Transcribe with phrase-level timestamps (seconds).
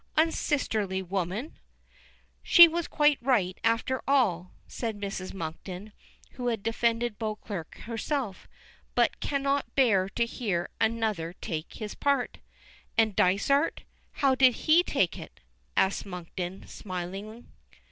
[0.17, 1.59] "Unsisterly woman!"
[2.41, 5.31] "She was quite right, after all," says Mrs.
[5.31, 5.93] Monkton,
[6.31, 8.47] who had defended Beauclerk herself,
[8.95, 12.39] but cannot bear to hear another take his part.
[12.97, 13.83] "And, Dysart
[14.13, 15.39] how did he take it?"
[15.77, 17.51] asks Monkton, smiling.